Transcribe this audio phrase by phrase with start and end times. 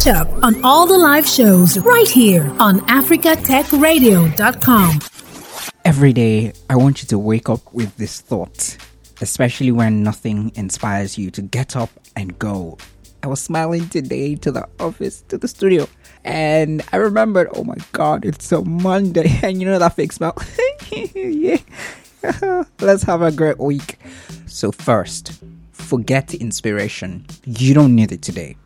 [0.00, 5.00] Catch up on all the live shows right here on africatechradio.com.
[5.84, 8.78] Every day, I want you to wake up with this thought,
[9.20, 12.78] especially when nothing inspires you to get up and go.
[13.22, 15.86] I was smiling today to the office, to the studio,
[16.24, 20.42] and I remembered, oh my god, it's a Monday, and you know that fake smile?
[21.14, 21.58] yeah.
[22.80, 23.98] Let's have a great week.
[24.46, 25.38] So, first,
[25.72, 27.26] forget inspiration.
[27.44, 28.56] You don't need it today.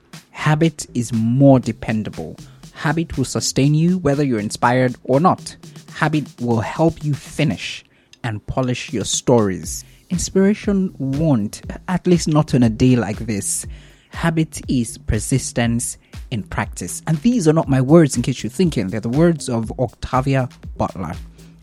[0.44, 2.36] Habit is more dependable.
[2.74, 5.56] Habit will sustain you whether you're inspired or not.
[5.94, 7.82] Habit will help you finish
[8.22, 9.86] and polish your stories.
[10.10, 13.66] Inspiration won't, at least not on a day like this.
[14.10, 15.96] Habit is persistence
[16.30, 17.00] in practice.
[17.06, 20.50] And these are not my words in case you're thinking, they're the words of Octavia
[20.76, 21.14] Butler.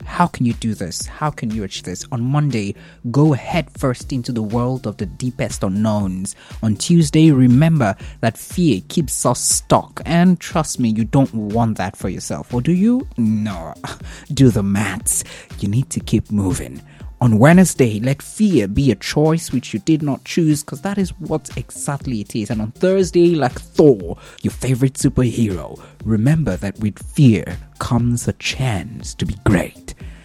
[0.06, 1.06] How can you do this?
[1.06, 2.06] How can you achieve this?
[2.12, 2.76] On Monday,
[3.12, 6.36] go head first into the world of the deepest unknowns.
[6.62, 10.02] On Tuesday, remember that fear keeps us stuck.
[10.06, 12.54] And trust me, you don't want that for yourself.
[12.54, 13.08] Or do you?
[13.18, 13.74] No.
[14.34, 15.24] Do the maths.
[15.60, 16.82] You need to keep moving.
[17.22, 21.12] On Wednesday, let fear be a choice which you did not choose because that is
[21.20, 22.50] what exactly it is.
[22.50, 27.46] And on Thursday, like Thor, your favorite superhero, remember that with fear
[27.78, 29.81] comes a chance to be great.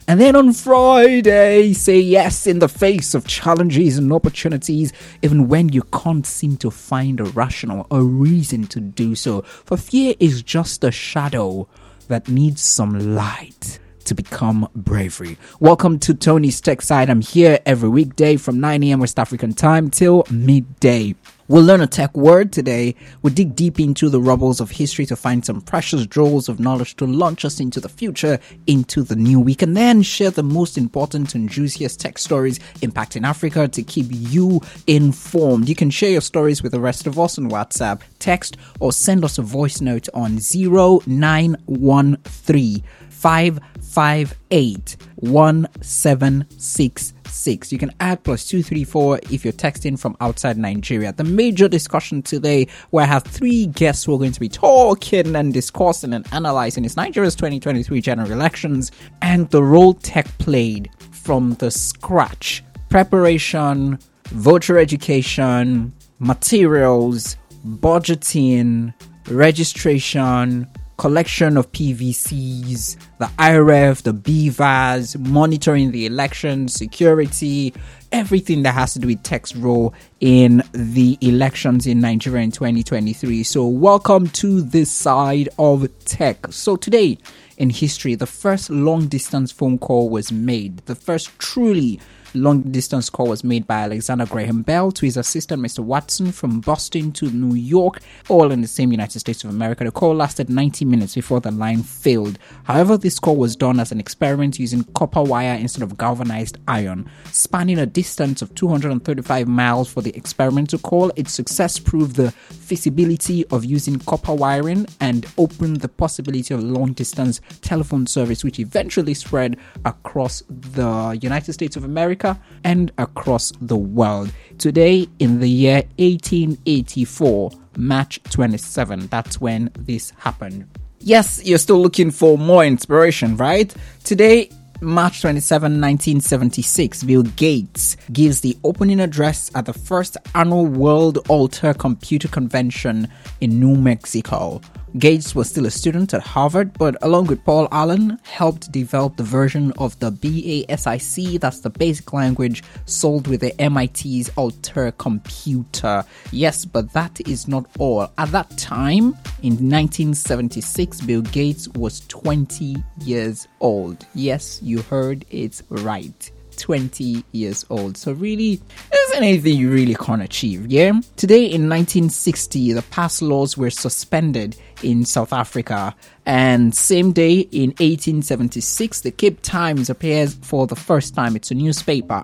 [0.09, 5.71] And then on Friday, say yes in the face of challenges and opportunities, even when
[5.71, 9.43] you can't seem to find a rational or reason to do so.
[9.43, 11.67] For fear is just a shadow
[12.07, 15.39] that needs some light to become bravery.
[15.59, 17.11] Welcome to Tony's Tech Side.
[17.11, 19.01] I'm here every weekday from 9 a.m.
[19.01, 21.17] West African time till midday.
[21.49, 22.97] We'll learn a tech word today.
[23.23, 26.97] We'll dig deep into the rubbles of history to find some precious jewels of knowledge
[26.97, 30.77] to launch us into the future, into the new week, and then share the most
[30.77, 35.69] important and juiciest tech stories impacting Africa to keep you informed.
[35.69, 39.25] You can share your stories with the rest of us on WhatsApp, text, or send
[39.25, 42.83] us a voice note on 0913
[43.17, 47.73] 558 1766.
[47.73, 51.13] You can add plus 234 if you're texting from outside Nigeria.
[51.13, 55.35] The major discussion today, where I have three guests who are going to be talking
[55.35, 61.55] and discussing and analyzing, is Nigeria's 2023 general elections and the role tech played from
[61.55, 68.93] the scratch preparation, voter education, materials, budgeting,
[69.29, 70.67] registration,
[70.97, 77.75] collection of PVCs, the IReV, the BVAS, monitoring the elections, security,
[78.13, 83.43] everything that has to do with tech's role in the elections in Nigeria in 2023.
[83.43, 86.47] So, welcome to this side of tech.
[86.51, 87.19] So, today
[87.59, 92.01] in history, the first long distance phone call was made, the first truly
[92.37, 95.81] long distance call was made by Alexander Graham Bell to his assistant, Mr.
[95.81, 99.85] Watson, from Boston to New York, all in the same United States of America.
[99.85, 102.39] The call lasted 90 minutes before the line failed.
[102.65, 107.09] However, this call was done as an experiment using copper wire instead of galvanized iron.
[107.33, 113.47] Spanning a distance of 235 miles for the experimental call, its success proved the feasibility
[113.47, 119.15] of using copper wiring and opened the possibility of long distance telephone service, which eventually
[119.15, 124.33] spread across the United States of America Africa and across the world.
[124.59, 130.69] Today, in the year 1884, March 27, that's when this happened.
[130.99, 133.73] Yes, you're still looking for more inspiration, right?
[134.03, 134.51] Today,
[134.81, 141.75] March 27, 1976, Bill Gates gives the opening address at the first annual World Altair
[141.75, 143.09] Computer Convention
[143.41, 144.61] in New Mexico.
[144.99, 149.23] Gates was still a student at Harvard, but along with Paul Allen, helped develop the
[149.23, 156.05] version of the BASIC, that's the basic language sold with the MITS Altair computer.
[156.33, 158.11] Yes, but that is not all.
[158.17, 164.07] At that time, in 1976, Bill Gates was 20 years old.
[164.15, 166.31] Yes, you heard it right.
[166.57, 167.97] 20 years old.
[167.97, 168.61] So really,
[168.93, 170.93] eh, anything you really can't achieve, yeah?
[171.17, 175.95] Today in 1960, the pass laws were suspended in South Africa.
[176.27, 181.37] And same day in 1876, the Cape Times appears for the first time.
[181.37, 182.23] It's a newspaper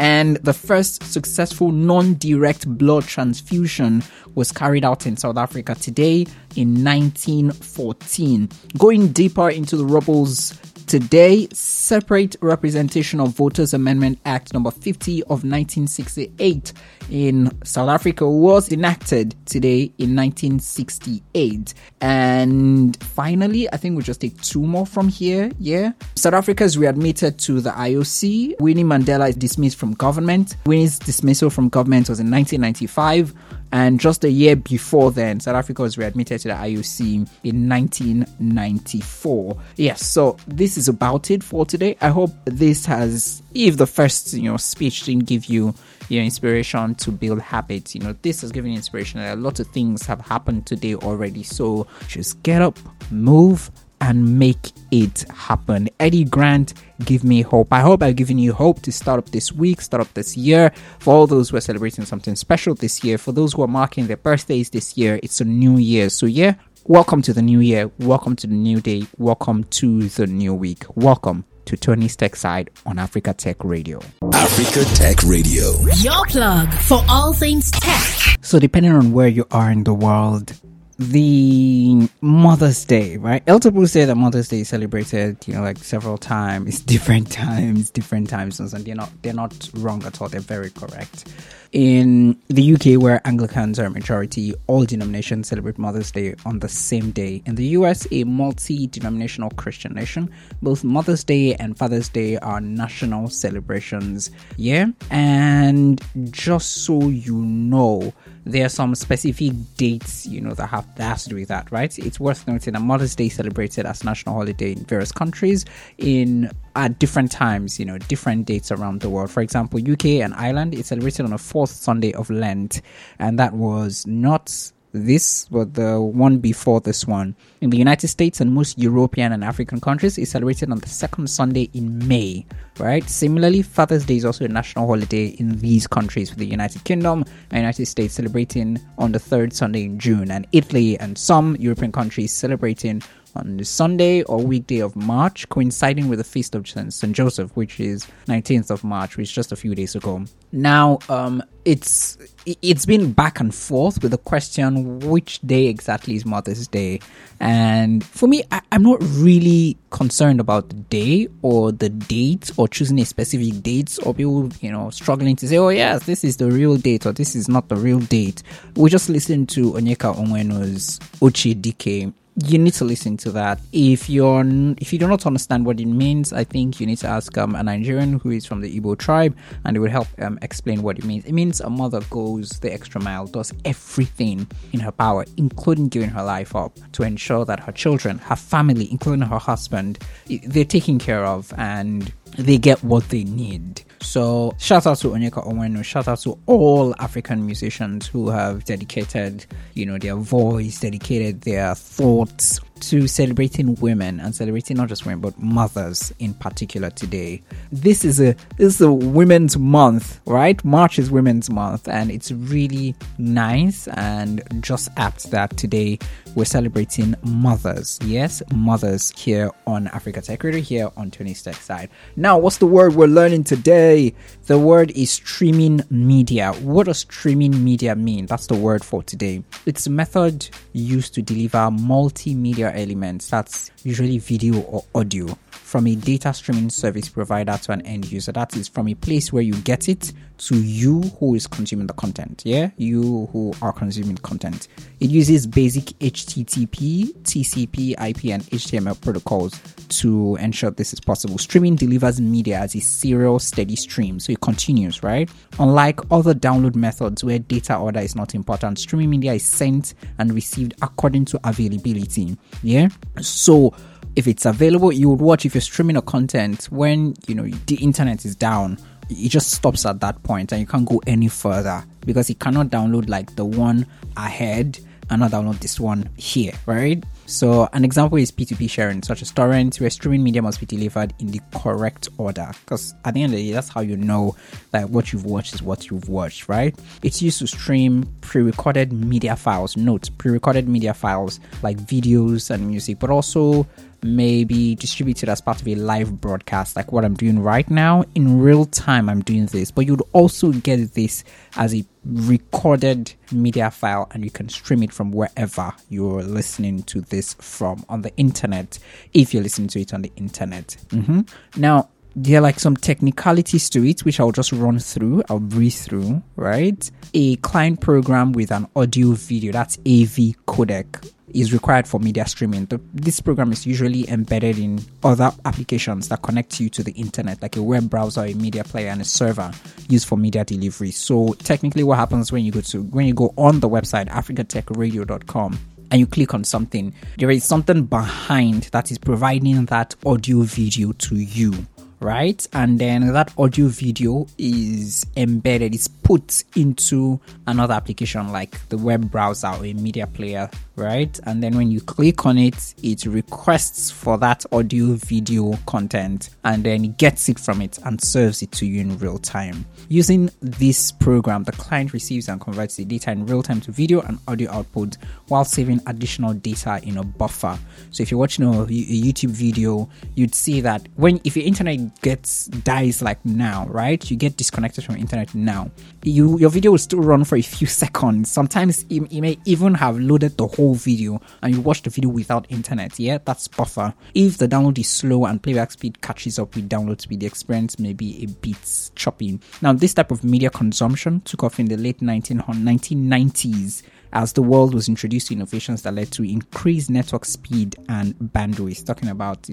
[0.00, 4.02] and the first successful non direct blood transfusion
[4.34, 6.26] was carried out in South Africa today
[6.56, 8.48] in 1914.
[8.78, 10.52] Going deeper into the rubbles
[10.90, 16.72] Today, Separate Representation of Voters Amendment Act number 50 of 1968
[17.12, 21.74] in South Africa was enacted today in 1968.
[22.00, 25.52] And finally, I think we'll just take two more from here.
[25.60, 25.92] Yeah.
[26.16, 28.60] South Africa is readmitted to the IOC.
[28.60, 30.56] Winnie Mandela is dismissed from government.
[30.66, 33.32] Winnie's dismissal from government was in 1995.
[33.72, 39.56] And just a year before then, South Africa was readmitted to the IOC in 1994.
[39.76, 41.96] Yes, so this is about it for today.
[42.00, 45.74] I hope this has, if the first you know speech didn't give you
[46.08, 49.20] your inspiration to build habits, you know this has given you inspiration.
[49.20, 52.76] A lot of things have happened today already, so just get up,
[53.12, 53.70] move,
[54.00, 55.88] and make it happen.
[55.98, 56.74] Eddie Grant,
[57.04, 57.72] give me hope.
[57.72, 60.72] I hope I've given you hope to start up this week, start up this year.
[60.98, 64.06] For all those who are celebrating something special this year, for those who are marking
[64.06, 66.10] their birthdays this year, it's a new year.
[66.10, 66.54] So, yeah,
[66.86, 67.90] welcome to the new year.
[67.98, 69.06] Welcome to the new day.
[69.18, 70.84] Welcome to the new week.
[70.94, 74.00] Welcome to Tony's Tech Side on Africa Tech Radio.
[74.32, 75.72] Africa Tech Radio.
[75.98, 78.38] Your plug for all things tech.
[78.40, 80.52] So, depending on where you are in the world,
[81.00, 83.42] the Mother's Day, right?
[83.46, 88.28] Elton say that Mother's Day is celebrated, you know, like several times, different times, different
[88.28, 90.28] time zones, and they're not they're not wrong at all.
[90.28, 91.32] They're very correct.
[91.72, 96.68] In the UK, where Anglicans are a majority, all denominations celebrate Mother's Day on the
[96.68, 97.42] same day.
[97.46, 100.30] In the US, a multi denominational Christian nation,
[100.60, 104.32] both Mother's Day and Father's Day are national celebrations.
[104.56, 104.86] Yeah.
[105.10, 106.02] And
[106.32, 108.12] just so you know,
[108.44, 111.70] there are some specific dates, you know, that have that has to do with that,
[111.70, 111.96] right?
[111.98, 115.64] It's worth noting that Mother's Day celebrated as national holiday in various countries
[115.98, 119.30] in at different times, you know, different dates around the world.
[119.30, 122.82] For example, UK and Ireland, it's celebrated on the fourth Sunday of Lent,
[123.18, 127.34] and that was not this but the one before this one.
[127.60, 131.28] In the United States and most European and African countries, it's celebrated on the second
[131.28, 132.46] Sunday in May,
[132.78, 133.08] right?
[133.08, 137.24] Similarly, Father's Day is also a national holiday in these countries, with the United Kingdom
[137.50, 141.92] and United States celebrating on the third Sunday in June, and Italy and some European
[141.92, 143.02] countries celebrating
[143.36, 147.12] on the Sunday or weekday of March, coinciding with the feast of St.
[147.12, 150.24] Joseph, which is 19th of March, which is just a few days ago.
[150.52, 152.18] Now, um, it's
[152.62, 157.00] it's been back and forth with the question which day exactly is Mother's Day,
[157.38, 162.66] and for me, I, I'm not really concerned about the day or the date or
[162.66, 166.38] choosing a specific date or people you know struggling to say, oh yes, this is
[166.38, 168.42] the real date or this is not the real date.
[168.74, 172.12] We just listened to Onyeka Onwenu,'s Ochi Dike
[172.46, 173.60] you need to listen to that.
[173.72, 174.44] If you're
[174.78, 177.54] if you do not understand what it means, I think you need to ask um,
[177.54, 180.98] a Nigerian who is from the Igbo tribe, and it will help um, explain what
[180.98, 181.24] it means.
[181.24, 186.10] It means a mother goes the extra mile, does everything in her power, including giving
[186.10, 189.98] her life up, to ensure that her children, her family, including her husband,
[190.46, 193.82] they're taken care of and they get what they need.
[194.02, 199.46] So shout out to Onyeka Onwenu, shout out to all African musicians who have dedicated,
[199.74, 205.20] you know, their voice, dedicated their thoughts to celebrating women and celebrating not just women
[205.20, 207.42] but mothers in particular today.
[207.70, 210.62] This is a this is a women's month, right?
[210.64, 215.98] March is women's month and it's really nice and just apt that today
[216.34, 217.98] we're celebrating mothers.
[218.04, 221.90] Yes, mothers here on Africa Tech Radio here on Tony's Tech side.
[222.16, 224.14] Now, what's the word we're learning today?
[224.50, 226.52] The word is streaming media.
[226.54, 228.26] What does streaming media mean?
[228.26, 229.44] That's the word for today.
[229.64, 235.38] It's a method used to deliver multimedia elements, that's usually video or audio,
[235.70, 238.32] from a data streaming service provider to an end user.
[238.32, 241.92] That is from a place where you get it to you who is consuming the
[241.92, 242.42] content.
[242.44, 244.66] Yeah, you who are consuming content.
[244.98, 251.38] It uses basic HTTP, TCP, IP, and HTML protocols to ensure this is possible.
[251.38, 255.30] Streaming delivers media as a serial, steady stream, so it continues, right?
[255.60, 260.32] Unlike other download methods where data order is not important, streaming media is sent and
[260.32, 262.36] received according to availability.
[262.64, 262.88] Yeah,
[263.20, 263.72] so
[264.16, 267.76] if it's available, you would watch if you're streaming a content when you know the
[267.76, 268.78] internet is down
[269.10, 272.68] it just stops at that point and you can't go any further because it cannot
[272.68, 273.86] download like the one
[274.16, 274.78] ahead
[275.10, 277.02] and not download this one here, right?
[277.26, 281.12] So an example is P2P sharing, such as torrent, where streaming media must be delivered
[281.18, 282.48] in the correct order.
[282.64, 284.36] Because at the end of the day, that's how you know
[284.70, 286.78] that what you've watched is what you've watched, right?
[287.02, 293.00] It's used to stream pre-recorded media files, notes, pre-recorded media files like videos and music,
[293.00, 293.66] but also
[294.02, 298.04] maybe distributed as part of a live broadcast, like what I'm doing right now.
[298.14, 301.24] In real time, I'm doing this, but you'd also get this
[301.56, 307.00] as a recorded media file and you can stream it from wherever you're listening to
[307.02, 308.78] this from on the internet
[309.12, 310.76] if you're listening to it on the internet.
[310.88, 311.20] Mm-hmm.
[311.56, 315.74] Now, there are like some technicalities to it which I'll just run through, I'll breathe
[315.74, 316.90] through, right?
[317.14, 322.66] A client program with an audio video, that's AV codec is required for media streaming.
[322.66, 327.40] The, this program is usually embedded in other applications that connect you to the internet,
[327.42, 329.52] like a web browser, a media player, and a server
[329.88, 330.90] used for media delivery.
[330.90, 335.58] So technically, what happens when you go to when you go on the website africatechradio.com
[335.90, 340.92] and you click on something, there is something behind that is providing that audio video
[340.92, 341.52] to you
[342.00, 342.46] right?
[342.52, 349.10] And then that audio video is embedded, is put into another application like the web
[349.10, 351.20] browser or a media player, right?
[351.24, 356.64] And then when you click on it, it requests for that audio video content and
[356.64, 359.66] then it gets it from it and serves it to you in real time.
[359.88, 364.00] Using this program, the client receives and converts the data in real time to video
[364.00, 364.96] and audio output
[365.28, 367.58] while saving additional data in a buffer.
[367.90, 372.00] So if you're watching a, a YouTube video, you'd see that when if your internet
[372.00, 374.10] gets dies like now, right?
[374.10, 375.70] You get disconnected from internet now.
[376.02, 378.30] You your video will still run for a few seconds.
[378.30, 382.10] Sometimes you, you may even have loaded the whole video and you watch the video
[382.10, 382.98] without internet.
[382.98, 383.94] Yeah, that's buffer.
[384.14, 387.78] If the download is slow and playback speed catches up with download speed, the experience
[387.78, 389.38] may be a bit choppy.
[389.62, 394.74] Now, this type of media consumption took off in the late 1990s as the world
[394.74, 398.84] was introduced to innovations that led to increased network speed and bandwidth.
[398.84, 399.48] Talking about,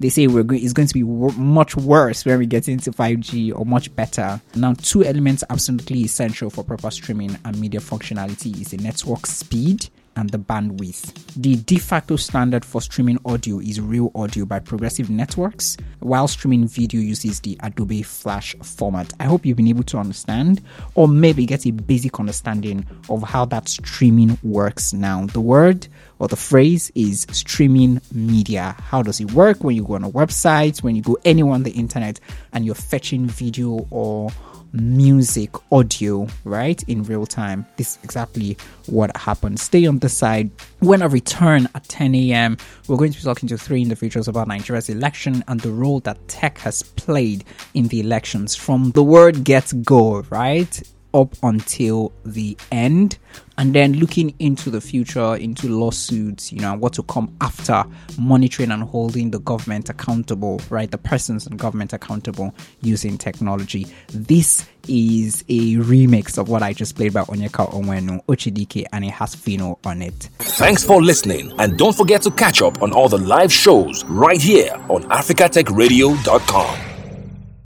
[0.00, 3.56] they say we're going, it's going to be much worse when we get into 5G
[3.56, 4.40] or much better.
[4.56, 9.88] Now, two elements absolutely essential for proper streaming and media functionality is the network speed
[10.16, 11.12] and the bandwidth.
[11.36, 16.66] The de facto standard for streaming audio is Real Audio by Progressive Networks, while streaming
[16.66, 19.12] video uses the Adobe Flash format.
[19.20, 20.62] I hope you've been able to understand
[20.94, 25.26] or maybe get a basic understanding of how that streaming works now.
[25.26, 25.86] The word
[26.18, 28.74] or the phrase is streaming media.
[28.80, 31.62] How does it work when you go on a website, when you go anywhere on
[31.62, 32.20] the internet
[32.52, 34.30] and you're fetching video or
[34.76, 37.66] music, audio, right, in real time.
[37.76, 38.56] This is exactly
[38.86, 39.58] what happened.
[39.60, 40.50] Stay on the side.
[40.80, 42.56] When I return at 10 a.m.,
[42.88, 46.28] we're going to be talking to three individuals about Nigeria's election and the role that
[46.28, 50.82] tech has played in the elections from the word get go, right?
[51.14, 53.18] up until the end
[53.58, 57.84] and then looking into the future into lawsuits you know what to come after
[58.18, 60.90] monitoring and holding the government accountable right?
[60.90, 63.86] The persons in government accountable using technology.
[64.08, 69.10] This is a remix of what i just played by onyeka onwenu ochidike and it
[69.10, 70.28] has Fino on it.
[70.38, 74.40] Thanks for listening and don't forget to catch up on all the live shows right
[74.40, 76.95] here on africatechradio.com